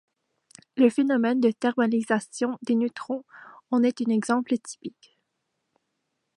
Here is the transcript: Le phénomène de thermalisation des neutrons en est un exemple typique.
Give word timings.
Le 0.77 0.89
phénomène 0.89 1.39
de 1.41 1.51
thermalisation 1.51 2.57
des 2.63 2.73
neutrons 2.73 3.23
en 3.69 3.83
est 3.83 4.01
un 4.01 4.09
exemple 4.09 4.57
typique. 4.57 5.19